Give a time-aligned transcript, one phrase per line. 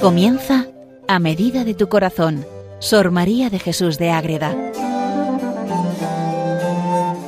[0.00, 0.66] Comienza
[1.08, 2.46] a medida de tu corazón,
[2.78, 4.56] Sor María de Jesús de Ágreda.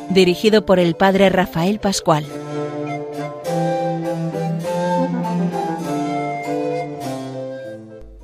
[0.09, 2.25] Dirigido por el Padre Rafael Pascual.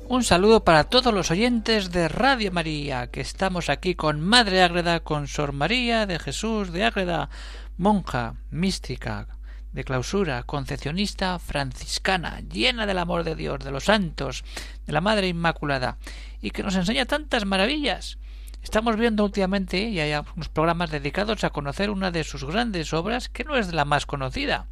[0.07, 5.01] Un saludo para todos los oyentes de Radio María, que estamos aquí con Madre Ágreda,
[5.01, 7.29] con Sor María de Jesús de Ágreda,
[7.77, 9.27] monja, mística,
[9.71, 14.43] de clausura, concepcionista franciscana, llena del amor de Dios, de los santos,
[14.85, 15.97] de la Madre Inmaculada,
[16.41, 18.17] y que nos enseña tantas maravillas.
[18.63, 23.29] Estamos viendo últimamente, y hay unos programas dedicados a conocer una de sus grandes obras,
[23.29, 24.67] que no es la más conocida.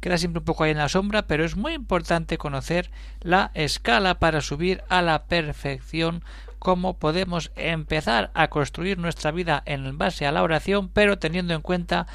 [0.00, 4.18] Queda siempre un poco ahí en la sombra, pero es muy importante conocer la escala
[4.18, 6.24] para subir a la perfección
[6.60, 11.62] cómo podemos empezar a construir nuestra vida en base a la oración, pero teniendo en
[11.62, 12.06] cuenta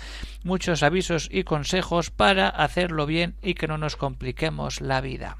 [0.44, 5.38] muchos avisos y consejos para hacerlo bien y que no nos compliquemos la vida.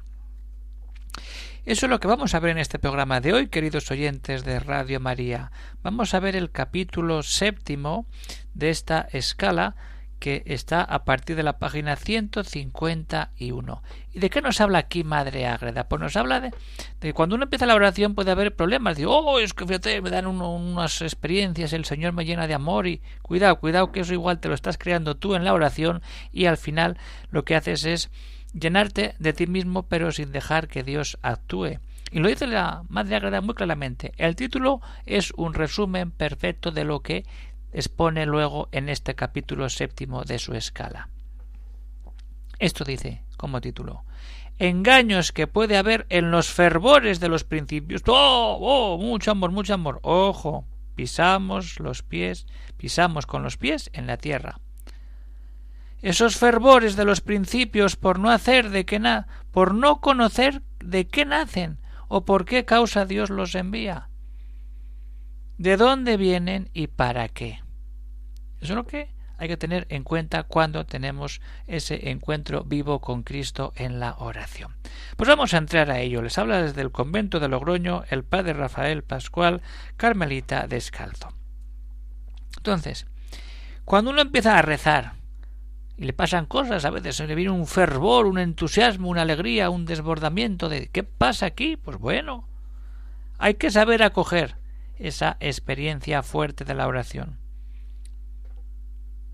[1.64, 4.60] Eso es lo que vamos a ver en este programa de hoy, queridos oyentes de
[4.60, 5.50] Radio María.
[5.82, 8.06] Vamos a ver el capítulo séptimo
[8.54, 9.76] de esta escala
[10.18, 13.82] que está a partir de la página 151.
[14.12, 15.88] ¿Y de qué nos habla aquí Madre Ágreda?
[15.88, 16.52] Pues nos habla de,
[17.00, 18.96] que cuando uno empieza la oración puede haber problemas.
[18.96, 22.86] Digo, oh, es que fíjate, me dan unas experiencias, el Señor me llena de amor
[22.86, 26.46] y cuidado, cuidado que eso igual te lo estás creando tú en la oración y
[26.46, 26.98] al final
[27.30, 28.10] lo que haces es
[28.52, 31.78] llenarte de ti mismo pero sin dejar que Dios actúe.
[32.10, 34.12] Y lo dice la Madre Ágreda muy claramente.
[34.16, 37.24] El título es un resumen perfecto de lo que
[37.76, 41.10] expone luego en este capítulo séptimo de su escala.
[42.58, 44.04] Esto dice como título
[44.58, 48.02] engaños que puede haber en los fervores de los principios.
[48.06, 48.58] ¡Oh!
[48.60, 48.98] ¡Oh!
[48.98, 50.00] Mucho amor, mucho amor.
[50.02, 52.46] Ojo, pisamos los pies,
[52.78, 54.60] pisamos con los pies en la tierra.
[56.00, 61.06] Esos fervores de los principios por no hacer de qué na, por no conocer de
[61.06, 64.08] qué nacen o por qué causa Dios los envía.
[65.58, 67.65] ¿De dónde vienen y para qué?
[68.60, 73.22] Eso es lo que hay que tener en cuenta cuando tenemos ese encuentro vivo con
[73.22, 74.74] Cristo en la oración.
[75.16, 76.22] Pues vamos a entrar a ello.
[76.22, 79.60] Les habla desde el convento de Logroño el padre Rafael Pascual,
[79.96, 81.28] Carmelita Descalzo.
[82.56, 83.06] Entonces,
[83.84, 85.12] cuando uno empieza a rezar
[85.98, 89.70] y le pasan cosas, a veces se le viene un fervor, un entusiasmo, una alegría,
[89.70, 91.76] un desbordamiento de ¿qué pasa aquí?
[91.76, 92.48] Pues bueno,
[93.38, 94.56] hay que saber acoger
[94.98, 97.45] esa experiencia fuerte de la oración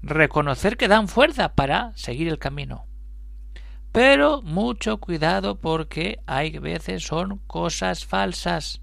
[0.02, 2.86] reconocer que dan fuerza para seguir el camino.
[3.92, 8.80] Pero mucho cuidado porque hay veces son cosas falsas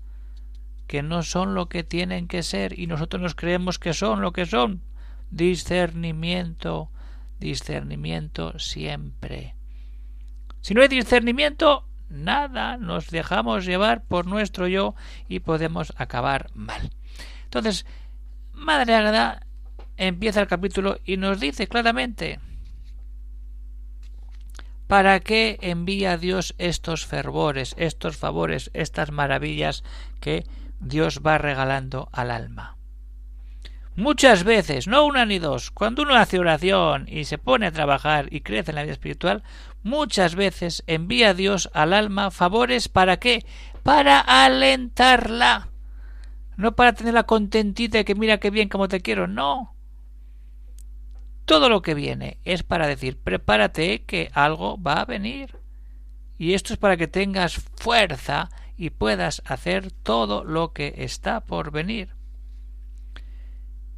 [0.88, 4.34] que no son lo que tienen que ser y nosotros nos creemos que son lo
[4.34, 4.82] que son.
[5.32, 6.90] Discernimiento,
[7.40, 9.56] discernimiento siempre.
[10.62, 14.96] Si no hay discernimiento, nada, nos dejamos llevar por nuestro yo
[15.28, 16.92] y podemos acabar mal.
[17.46, 17.86] Entonces,
[18.54, 19.46] Madre Agatha
[20.00, 22.40] empieza el capítulo y nos dice claramente
[24.88, 29.84] ¿Para qué envía Dios estos fervores, estos favores, estas maravillas
[30.20, 30.46] que
[30.80, 32.76] Dios va regalando al alma?
[33.96, 38.34] Muchas veces, no una ni dos, cuando uno hace oración y se pone a trabajar
[38.34, 39.44] y crece en la vida espiritual,
[39.84, 43.46] muchas veces envía Dios al alma favores para qué?
[43.84, 45.68] Para alentarla.
[46.58, 49.76] No para tenerla contentita y que mira qué bien como te quiero, no
[51.50, 55.58] todo lo que viene es para decir prepárate que algo va a venir.
[56.38, 61.72] Y esto es para que tengas fuerza y puedas hacer todo lo que está por
[61.72, 62.14] venir.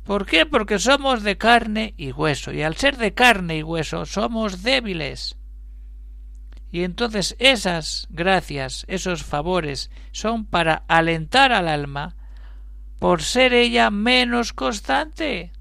[0.06, 0.46] ¿Por qué?
[0.46, 5.36] Porque somos de carne y hueso, y al ser de carne y hueso somos débiles.
[6.72, 12.16] Y entonces esas gracias, esos favores, son para alentar al alma
[12.98, 15.52] por ser ella menos constante.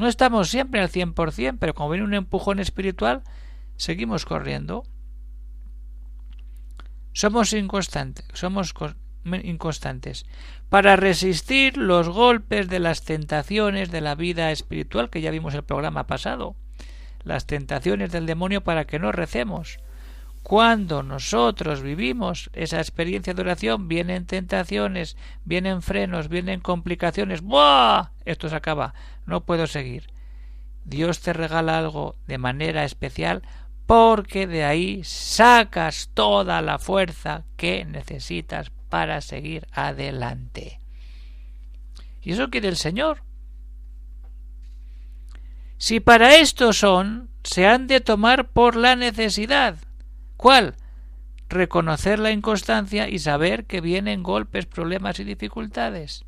[0.00, 3.22] No estamos siempre al cien por cien, pero como viene un empujón espiritual,
[3.76, 4.82] seguimos corriendo.
[7.12, 8.74] Somos inconstantes, somos
[9.42, 10.24] inconstantes
[10.70, 15.64] para resistir los golpes de las tentaciones de la vida espiritual que ya vimos el
[15.64, 16.56] programa pasado,
[17.22, 19.80] las tentaciones del demonio para que no recemos.
[20.42, 27.42] Cuando nosotros vivimos esa experiencia de oración, vienen tentaciones, vienen frenos, vienen complicaciones.
[27.42, 28.10] ¡Buah!
[28.24, 28.94] Esto se acaba.
[29.26, 30.08] No puedo seguir.
[30.84, 33.42] Dios te regala algo de manera especial
[33.86, 40.80] porque de ahí sacas toda la fuerza que necesitas para seguir adelante.
[42.22, 43.22] Y eso quiere el Señor.
[45.76, 49.78] Si para esto son, se han de tomar por la necesidad.
[50.40, 50.74] ¿Cuál?
[51.50, 56.24] reconocer la inconstancia y saber que vienen golpes, problemas y dificultades.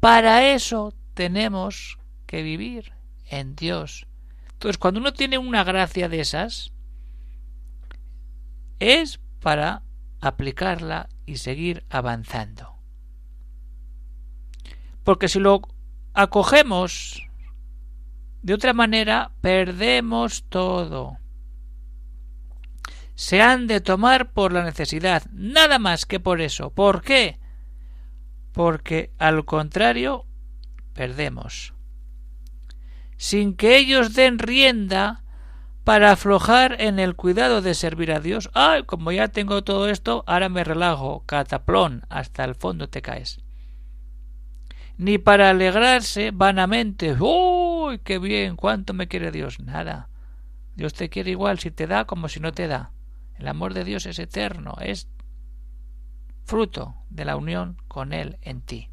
[0.00, 2.94] Para eso tenemos que vivir
[3.28, 4.06] en Dios.
[4.52, 6.72] Entonces, cuando uno tiene una gracia de esas,
[8.78, 9.82] es para
[10.22, 12.76] aplicarla y seguir avanzando.
[15.04, 15.60] Porque si lo
[16.14, 17.28] acogemos
[18.40, 21.18] de otra manera, perdemos todo.
[23.20, 26.70] Se han de tomar por la necesidad, nada más que por eso.
[26.70, 27.38] ¿Por qué?
[28.50, 30.24] Porque al contrario,
[30.94, 31.74] perdemos.
[33.18, 35.22] Sin que ellos den rienda
[35.84, 38.48] para aflojar en el cuidado de servir a Dios.
[38.54, 43.40] Ay, como ya tengo todo esto, ahora me relajo, cataplón, hasta el fondo te caes.
[44.96, 47.14] Ni para alegrarse vanamente.
[47.20, 48.56] ¡Uy, qué bien!
[48.56, 49.60] ¿Cuánto me quiere Dios?
[49.60, 50.08] Nada.
[50.74, 52.92] Dios te quiere igual si te da como si no te da.
[53.40, 55.08] El amor de Dios es eterno, es
[56.44, 58.90] fruto de la unión con Él en ti.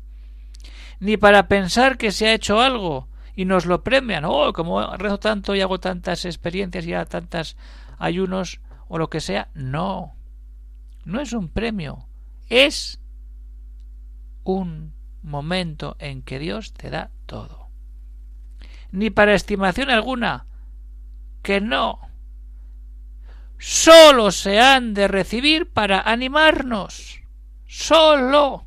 [1.00, 4.26] Ni para pensar que se ha hecho algo, y nos lo premian.
[4.26, 7.56] Oh, como rezo tanto y hago tantas experiencias y hago tantos
[8.00, 9.50] ayunos o lo que sea.
[9.54, 10.16] No,
[11.06, 12.08] no es un premio,
[12.50, 13.00] es
[14.44, 17.68] un momento en que Dios te da todo.
[18.92, 20.48] Ni para estimación alguna,
[21.44, 22.07] que no.
[23.58, 27.22] Solo se han de recibir para animarnos.
[27.66, 28.66] Solo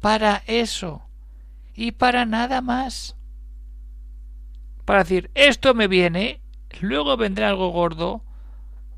[0.00, 1.02] para eso.
[1.74, 3.16] Y para nada más
[4.84, 6.40] para decir esto me viene,
[6.80, 8.22] luego vendrá algo gordo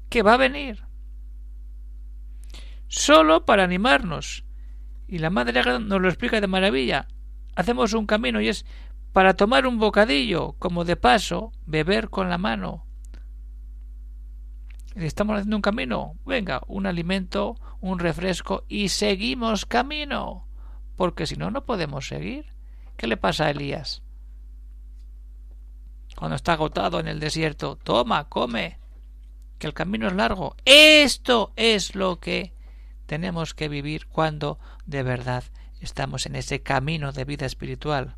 [0.09, 0.83] que va a venir.
[2.89, 4.45] Solo para animarnos.
[5.06, 7.09] Y la Madre nos lo explica de maravilla.
[7.55, 8.65] Hacemos un camino y es
[9.12, 12.83] para tomar un bocadillo, como de paso, beber con la mano.
[14.94, 16.14] Estamos haciendo un camino.
[16.25, 20.46] Venga, un alimento, un refresco y seguimos camino.
[20.96, 22.46] Porque si no, no podemos seguir.
[22.96, 24.05] ¿Qué le pasa a Elías?
[26.14, 28.79] cuando está agotado en el desierto, toma, come,
[29.58, 30.56] que el camino es largo.
[30.64, 32.52] Esto es lo que
[33.06, 35.44] tenemos que vivir cuando de verdad
[35.81, 38.17] estamos en ese camino de vida espiritual.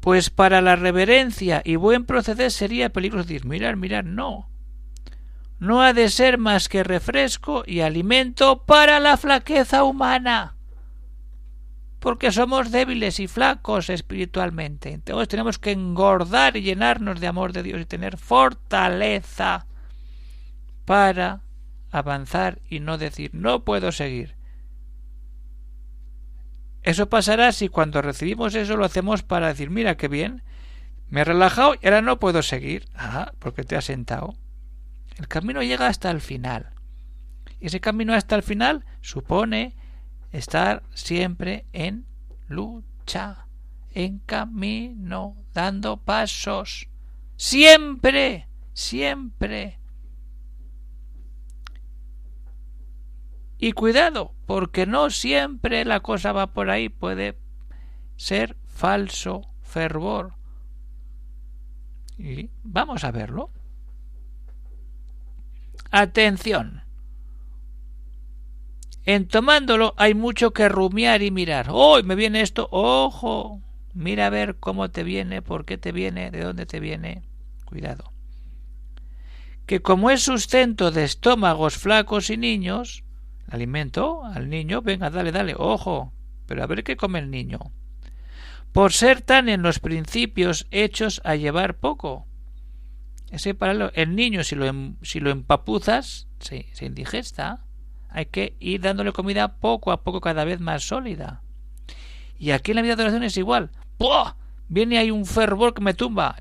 [0.00, 4.48] Pues para la reverencia y buen proceder sería peligroso decir, mirar, mirar, no.
[5.58, 10.54] No ha de ser más que refresco y alimento para la flaqueza humana
[11.98, 14.90] porque somos débiles y flacos espiritualmente.
[14.92, 19.66] Entonces tenemos que engordar y llenarnos de amor de Dios y tener fortaleza
[20.84, 21.42] para
[21.90, 24.37] avanzar y no decir no puedo seguir.
[26.82, 30.42] Eso pasará si cuando recibimos eso lo hacemos para decir mira qué bien,
[31.10, 32.88] me he relajado y ahora no puedo seguir.
[32.94, 34.36] Ah, porque te has sentado.
[35.16, 36.70] El camino llega hasta el final.
[37.60, 39.74] Y ese camino hasta el final supone
[40.32, 42.06] estar siempre en
[42.46, 43.46] lucha,
[43.94, 46.88] en camino, dando pasos,
[47.36, 49.78] siempre, siempre.
[53.58, 57.36] Y cuidado, porque no siempre la cosa va por ahí, puede
[58.16, 60.34] ser falso fervor.
[62.16, 63.50] Y vamos a verlo.
[65.90, 66.82] Atención.
[69.04, 71.68] En tomándolo hay mucho que rumiar y mirar.
[71.70, 72.02] ¡Oh!
[72.02, 72.68] Me viene esto.
[72.70, 73.62] ¡Ojo!
[73.94, 77.22] Mira a ver cómo te viene, por qué te viene, de dónde te viene.
[77.64, 78.12] Cuidado.
[79.66, 83.02] Que como es sustento de estómagos flacos y niños,
[83.48, 86.12] alimento al niño, venga, dale, dale, ojo,
[86.46, 87.58] pero a ver qué come el niño.
[88.72, 92.26] Por ser tan en los principios hechos a llevar poco.
[93.30, 97.64] Ese paralelo, el niño si lo, em, si lo empapuzas, se, se indigesta
[98.08, 101.42] hay que ir dándole comida poco a poco cada vez más sólida.
[102.38, 103.70] Y aquí en la vida de oración es igual.
[103.98, 104.36] ¡Puah!
[104.68, 106.36] Viene ahí un fervor que me tumba.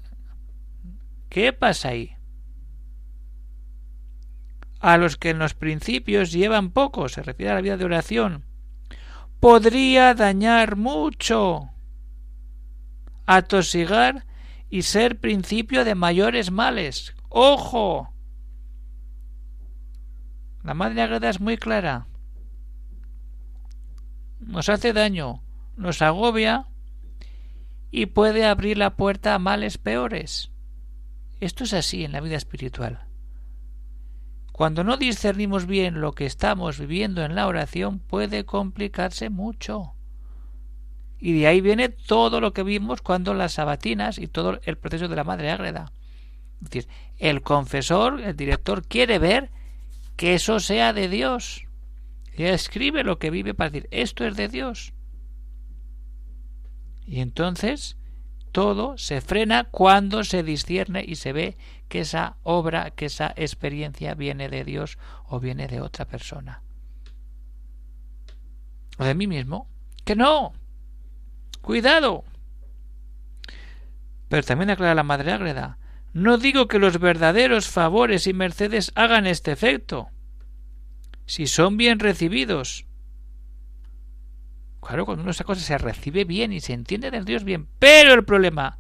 [1.29, 2.16] ¿Qué pasa ahí?
[4.79, 8.46] A los que en los principios llevan poco, se refiere a la vida de oración,
[9.39, 11.72] podría dañar mucho,
[13.25, 14.25] atosigar
[14.69, 17.15] y ser principio de mayores males.
[17.29, 18.13] ¡Ojo!
[20.63, 22.07] La Madre Agreda es muy clara.
[24.39, 25.41] Nos hace daño,
[25.75, 26.67] nos agobia
[27.89, 30.51] y puede abrir la puerta a males peores.
[31.39, 33.06] Esto es así en la vida espiritual.
[34.57, 39.93] Cuando no discernimos bien lo que estamos viviendo en la oración puede complicarse mucho.
[41.19, 45.07] Y de ahí viene todo lo que vimos cuando las sabatinas y todo el proceso
[45.07, 45.91] de la Madre Ágreda.
[46.55, 46.87] Es decir,
[47.19, 49.51] el confesor, el director, quiere ver
[50.15, 51.67] que eso sea de Dios.
[52.35, 54.91] Y escribe lo que vive para decir, esto es de Dios.
[57.05, 57.95] Y entonces
[58.57, 61.57] todo se frena cuando se discierne y se ve
[61.89, 64.97] que esa obra, que esa experiencia viene de Dios
[65.27, 66.63] o viene de otra persona.
[68.97, 69.67] O de mí mismo.
[70.03, 70.53] Que no.
[71.61, 72.23] Cuidado.
[74.27, 75.77] Pero también aclara la Madre Ágreda.
[76.13, 80.07] No digo que los verdaderos favores y mercedes hagan este efecto.
[81.27, 82.87] Si son bien recibidos.
[84.81, 87.67] Claro, cuando una cosa se recibe bien y se entiende del Dios bien.
[87.79, 88.77] Pero el problema.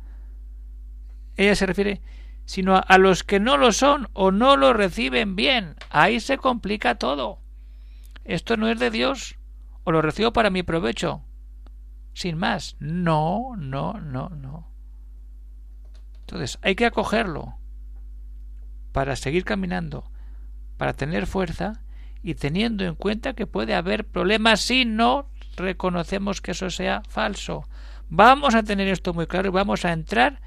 [1.35, 2.01] Ella se refiere
[2.47, 5.75] sino a los que no lo son o no lo reciben bien.
[5.89, 7.41] Ahí se complica todo.
[8.23, 9.37] Esto no es de Dios,
[9.83, 11.23] o lo recibo para mi provecho.
[12.13, 12.77] Sin más.
[12.79, 14.71] No, no, no, no.
[16.21, 17.57] Entonces, hay que acogerlo
[18.93, 20.09] para seguir caminando,
[20.77, 21.81] para tener fuerza
[22.23, 27.67] y teniendo en cuenta que puede haber problemas si no reconocemos que eso sea falso.
[28.09, 30.39] Vamos a tener esto muy claro y vamos a entrar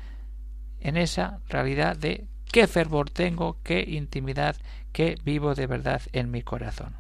[0.80, 4.56] en esa realidad de qué fervor tengo, qué intimidad,
[4.92, 6.96] qué vivo de verdad en mi corazón.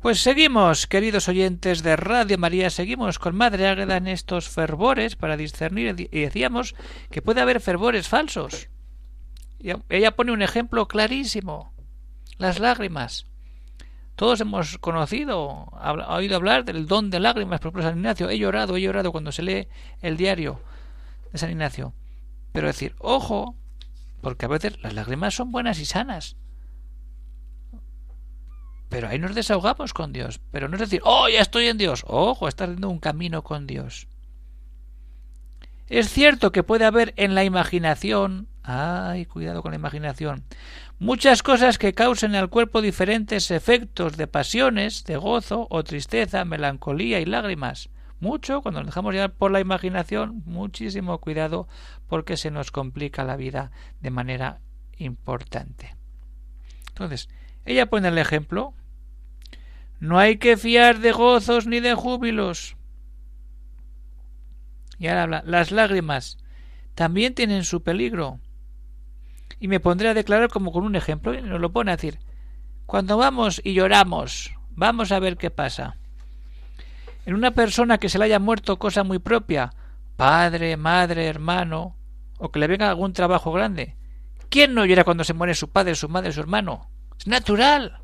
[0.00, 5.36] Pues seguimos, queridos oyentes de Radio María, seguimos con Madre Águeda en estos fervores para
[5.36, 6.76] discernir y decíamos
[7.10, 8.68] que puede haber fervores falsos.
[9.58, 11.72] Y ella pone un ejemplo clarísimo,
[12.38, 13.26] las lágrimas.
[14.14, 15.66] Todos hemos conocido,
[16.08, 18.30] oído hablar del don de lágrimas por San Ignacio.
[18.30, 19.68] He llorado, he llorado cuando se lee
[20.00, 20.60] el diario
[21.32, 21.92] de San Ignacio.
[22.52, 23.56] Pero decir, ojo,
[24.20, 26.36] porque a veces las lágrimas son buenas y sanas
[28.88, 30.40] pero ahí nos desahogamos con Dios.
[30.50, 32.04] Pero no es decir, oh, ya estoy en Dios.
[32.06, 34.08] Ojo, estás haciendo un camino con Dios.
[35.88, 40.44] Es cierto que puede haber en la imaginación, ay, cuidado con la imaginación,
[40.98, 47.20] muchas cosas que causen al cuerpo diferentes efectos de pasiones, de gozo o tristeza, melancolía
[47.20, 47.88] y lágrimas.
[48.20, 51.68] Mucho, cuando nos dejamos llevar por la imaginación, muchísimo cuidado
[52.06, 54.60] porque se nos complica la vida de manera
[54.98, 55.96] importante.
[56.88, 57.28] Entonces,
[57.70, 58.74] ella pone el ejemplo
[60.00, 62.76] no hay que fiar de gozos ni de júbilos.
[64.98, 66.38] Y ahora habla, las lágrimas
[66.94, 68.38] también tienen su peligro.
[69.60, 72.20] Y me pondré a declarar como con un ejemplo, y nos lo pone a decir,
[72.86, 75.96] cuando vamos y lloramos, vamos a ver qué pasa.
[77.26, 79.72] En una persona que se le haya muerto cosa muy propia,
[80.16, 81.96] padre, madre, hermano,
[82.38, 83.96] o que le venga algún trabajo grande,
[84.48, 86.88] ¿quién no llora cuando se muere su padre, su madre, su hermano?
[87.18, 88.00] Es natural.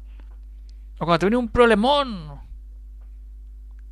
[0.99, 2.41] O cuando te viene un problemón,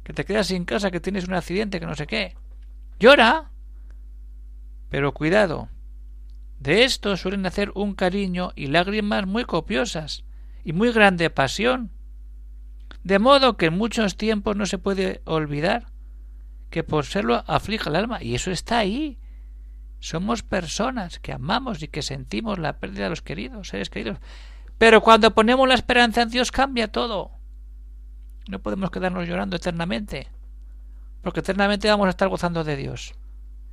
[0.02, 2.36] que te quedas sin casa, que tienes un accidente, que no sé qué.
[2.98, 3.50] Llora.
[4.88, 5.68] Pero cuidado.
[6.58, 10.24] De esto suelen hacer un cariño y lágrimas muy copiosas
[10.64, 11.90] y muy grande pasión.
[13.02, 15.86] De modo que en muchos tiempos no se puede olvidar
[16.70, 18.22] que por serlo aflige el alma.
[18.22, 19.18] Y eso está ahí.
[19.98, 24.18] Somos personas que amamos y que sentimos la pérdida de los queridos, seres queridos.
[24.82, 27.30] Pero cuando ponemos la esperanza en Dios cambia todo.
[28.48, 30.26] No podemos quedarnos llorando eternamente,
[31.22, 33.14] porque eternamente vamos a estar gozando de Dios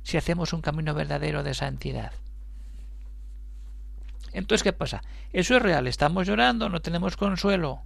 [0.04, 2.12] si hacemos un camino verdadero de santidad.
[4.32, 5.02] Entonces, ¿qué pasa?
[5.32, 7.82] Eso es real, estamos llorando, no tenemos consuelo.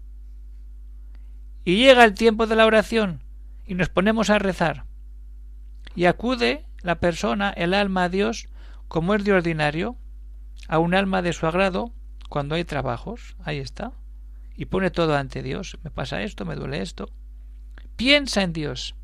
[1.64, 3.22] Y llega el tiempo de la oración
[3.66, 4.84] y nos ponemos a rezar.
[5.94, 8.48] Y acude la persona, el alma a Dios,
[8.88, 9.96] como es de ordinario,
[10.68, 11.90] a un alma de su agrado,
[12.34, 13.92] cuando hay trabajos, ahí está,
[14.56, 17.08] y pone todo ante Dios, me pasa esto, me duele esto.
[17.94, 18.96] Piensa en Dios.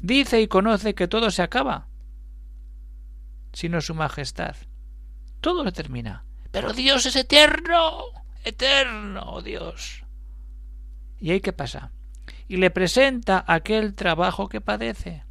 [0.00, 1.86] Dice y conoce que todo se acaba,
[3.52, 4.56] sino su majestad.
[5.40, 6.24] Todo se termina.
[6.50, 8.06] Pero Dios es eterno,
[8.42, 10.02] eterno Dios.
[11.20, 11.92] ¿Y ahí qué pasa?
[12.48, 15.22] Y le presenta aquel trabajo que padece.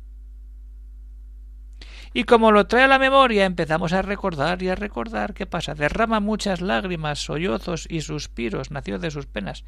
[2.13, 5.75] Y como lo trae a la memoria, empezamos a recordar y a recordar qué pasa.
[5.75, 9.63] Derrama muchas lágrimas, sollozos y suspiros nacidos de sus penas.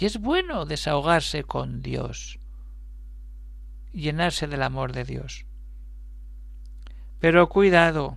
[0.00, 2.38] Y es bueno desahogarse con Dios,
[3.92, 5.46] llenarse del amor de Dios.
[7.18, 8.16] Pero cuidado.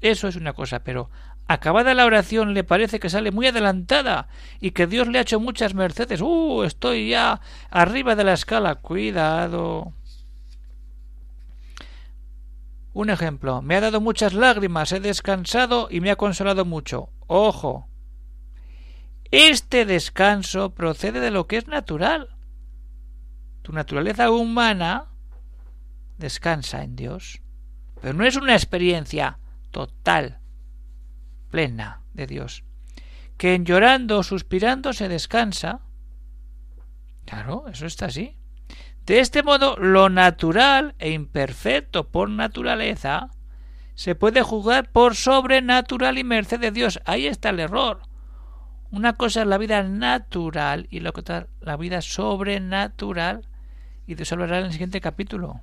[0.00, 1.10] Eso es una cosa, pero
[1.46, 4.28] acabada la oración le parece que sale muy adelantada
[4.60, 6.22] y que Dios le ha hecho muchas mercedes.
[6.22, 6.64] ¡Uh!
[6.64, 8.76] Estoy ya arriba de la escala.
[8.76, 9.92] Cuidado.
[12.92, 13.62] Un ejemplo.
[13.62, 17.10] Me ha dado muchas lágrimas, he descansado y me ha consolado mucho.
[17.26, 17.88] Ojo.
[19.30, 22.36] Este descanso procede de lo que es natural.
[23.62, 25.06] Tu naturaleza humana
[26.18, 27.40] descansa en Dios.
[28.02, 29.38] Pero no es una experiencia
[29.70, 30.40] total,
[31.50, 32.64] plena de Dios.
[33.38, 35.80] Que en llorando o suspirando se descansa.
[37.24, 38.36] Claro, eso está así.
[39.06, 43.30] De este modo, lo natural e imperfecto por naturaleza
[43.94, 47.00] se puede juzgar por sobrenatural y merced de Dios.
[47.04, 48.02] Ahí está el error.
[48.92, 53.48] Una cosa es la vida natural y la otra la vida sobrenatural.
[54.06, 55.60] Y de eso hablará en el siguiente capítulo.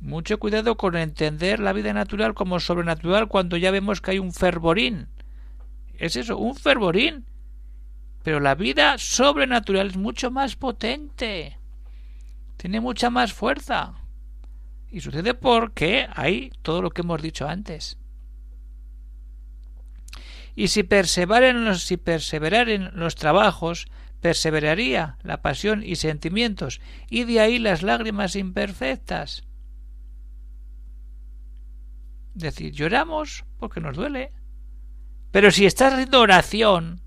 [0.00, 4.32] Mucho cuidado con entender la vida natural como sobrenatural cuando ya vemos que hay un
[4.32, 5.08] fervorín.
[5.98, 7.26] Es eso, un fervorín.
[8.22, 11.58] Pero la vida sobrenatural es mucho más potente
[12.64, 13.92] tiene mucha más fuerza.
[14.88, 17.98] Y sucede porque hay todo lo que hemos dicho antes.
[20.54, 21.98] Y si perseverar en los, si
[22.94, 23.86] los trabajos,
[24.22, 29.44] perseveraría la pasión y sentimientos, y de ahí las lágrimas imperfectas.
[32.34, 34.32] Es decir, lloramos porque nos duele.
[35.32, 37.02] Pero si estás haciendo oración,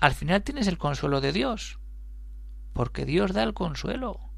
[0.00, 1.78] al final tienes el consuelo de Dios,
[2.74, 4.31] porque Dios da el consuelo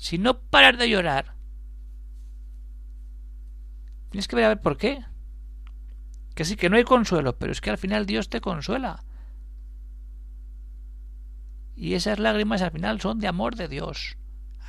[0.00, 1.34] si no paras de llorar,
[4.10, 5.04] tienes que ver a ver por qué.
[6.34, 9.04] Que sí, que no hay consuelo, pero es que al final Dios te consuela.
[11.76, 14.16] Y esas lágrimas al final son de amor de Dios.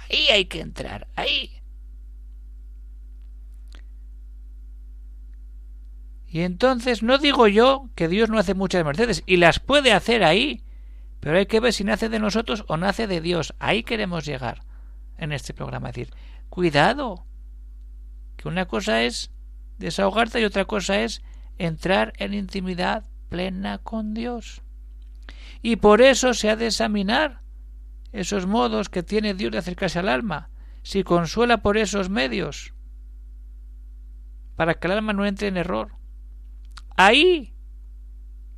[0.10, 1.62] Ahí hay que entrar, ahí.
[6.28, 10.26] Y entonces no digo yo que Dios no hace muchas mercedes, y las puede hacer
[10.26, 10.64] ahí,
[11.22, 13.54] pero hay que ver si nace de nosotros o nace de Dios.
[13.60, 14.71] Ahí queremos llegar
[15.22, 15.90] en este programa.
[15.90, 16.14] Es decir,
[16.50, 17.26] cuidado,
[18.36, 19.32] que una cosa es
[19.78, 21.22] desahogarte y otra cosa es
[21.58, 24.62] entrar en intimidad plena con Dios.
[25.62, 27.42] Y por eso se ha de examinar
[28.12, 30.50] esos modos que tiene Dios de acercarse al alma,
[30.84, 32.74] si consuela por esos medios,
[34.56, 35.94] para que el alma no entre en error.
[36.98, 37.54] Ahí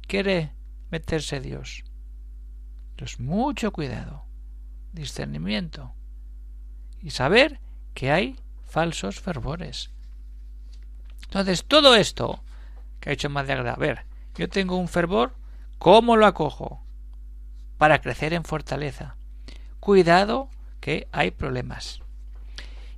[0.07, 0.53] quiere
[0.89, 1.83] meterse Dios.
[2.91, 4.25] Entonces, mucho cuidado,
[4.93, 5.93] discernimiento
[7.03, 7.59] y saber
[7.93, 9.91] que hay falsos fervores.
[11.25, 12.43] Entonces, todo esto
[12.99, 15.35] que ha hecho Madre a ver, yo tengo un fervor,
[15.77, 16.81] ¿cómo lo acojo?
[17.77, 19.17] Para crecer en fortaleza.
[19.79, 22.01] Cuidado que hay problemas.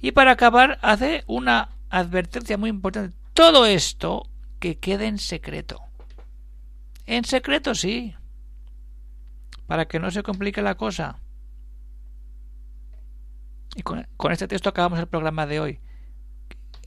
[0.02, 3.16] Y para acabar, hace una advertencia muy importante.
[3.34, 5.82] Todo esto que quede en secreto.
[7.08, 8.16] En secreto sí.
[9.66, 11.18] Para que no se complique la cosa.
[13.76, 15.80] Y con, este texto acabamos el programa de hoy.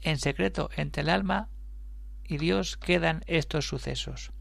[0.01, 1.51] En secreto, entre el alma
[2.25, 4.33] y Dios quedan estos sucesos.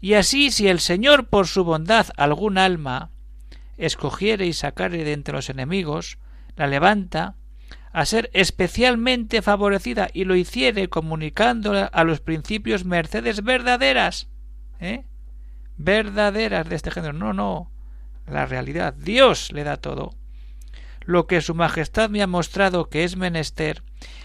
[0.00, 3.10] Y así, si el Señor por su bondad algún alma
[3.78, 6.18] escogiere y sacare de entre los enemigos,
[6.56, 7.36] la levanta,
[7.92, 14.28] a ser especialmente favorecida y lo hiciere comunicándola a los principios mercedes verdaderas,
[14.80, 15.04] ¿eh?
[15.76, 17.12] verdaderas de este género.
[17.12, 17.70] No, no,
[18.26, 18.94] la realidad.
[18.94, 20.14] Dios le da todo.
[21.04, 23.82] Lo que su Majestad me ha mostrado que es menester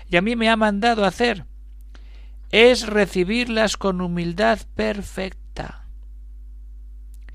[0.10, 1.46] y a mí me ha mandado hacer
[2.52, 5.88] es recibirlas con humildad perfecta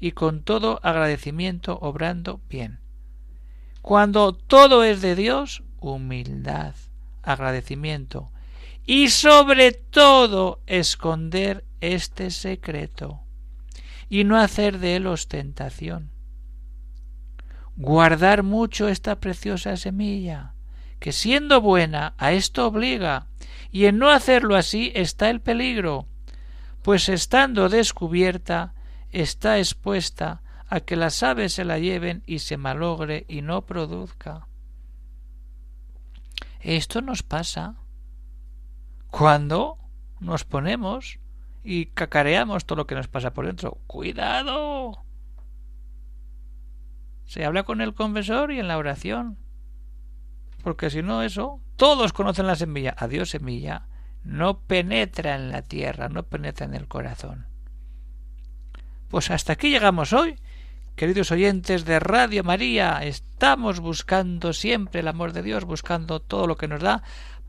[0.01, 2.81] y con todo agradecimiento obrando bien.
[3.83, 6.75] Cuando todo es de Dios, humildad,
[7.23, 8.31] agradecimiento
[8.87, 13.21] y sobre todo esconder este secreto
[14.09, 16.11] y no hacer de él ostentación.
[17.77, 20.55] Guardar mucho esta preciosa semilla,
[21.01, 23.27] que siendo buena a esto obliga,
[23.71, 26.07] y en no hacerlo así está el peligro,
[26.83, 28.75] pues estando descubierta
[29.11, 34.47] está expuesta a que las aves se la lleven y se malogre y no produzca.
[36.61, 37.77] Esto nos pasa
[39.11, 39.79] cuando
[40.21, 41.19] nos ponemos
[41.65, 43.79] y cacareamos todo lo que nos pasa por dentro.
[43.87, 45.05] ¡Cuidado!
[47.33, 49.38] Se habla con el confesor y en la oración.
[50.62, 52.95] Porque si no, eso, todos conocen la semilla.
[52.99, 53.87] Adiós, semilla.
[54.23, 57.47] No penetra en la tierra, no penetra en el corazón.
[59.09, 60.37] Pues hasta aquí llegamos hoy
[60.97, 66.57] Queridos oyentes de Radio María, estamos buscando siempre el amor de Dios, buscando todo lo
[66.57, 67.03] que nos da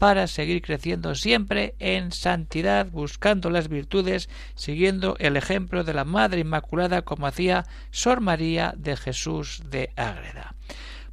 [0.03, 6.41] para seguir creciendo siempre en santidad, buscando las virtudes, siguiendo el ejemplo de la Madre
[6.41, 10.55] Inmaculada como hacía Sor María de Jesús de Ágreda.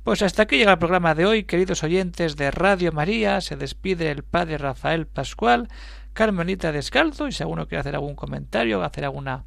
[0.03, 4.11] Pues hasta aquí llega el programa de hoy, queridos oyentes de Radio María, se despide
[4.11, 5.69] el Padre Rafael Pascual,
[6.13, 9.45] Carmelita Descalzo, y si alguno quiere hacer algún comentario, hacer alguna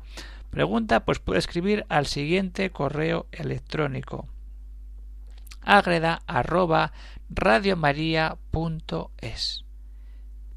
[0.52, 4.30] pregunta, pues puede escribir al siguiente correo electrónico.
[5.66, 6.94] Agreda arroba
[7.36, 9.66] radiomaria.es.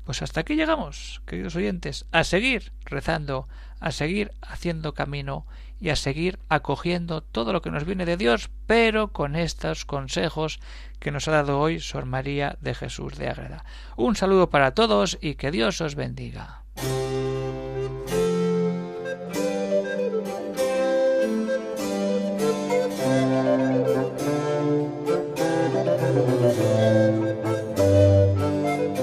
[0.05, 3.49] Pues hasta aquí llegamos, queridos oyentes, a seguir rezando,
[3.81, 5.47] a seguir haciendo camino
[5.81, 10.61] y a seguir acogiendo todo lo que nos viene de Dios, pero con estos consejos
[11.01, 13.65] que nos ha dado hoy Sor María de Jesús de Ágreda.
[13.97, 16.66] Un saludo para todos y que Dios os bendiga.